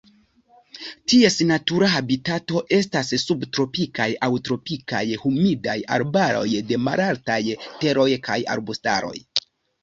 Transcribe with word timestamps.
Ties 1.11 1.35
natura 1.49 1.89
habitato 1.97 2.63
estas 2.77 3.11
subtropikaj 3.23 4.07
aŭ 4.29 4.31
tropikaj 4.49 5.03
humidaj 5.27 5.77
arbaroj 5.99 6.47
de 6.73 6.81
malaltaj 6.87 7.39
teroj 7.85 8.09
kaj 8.31 8.39
arbustaroj. 8.57 9.15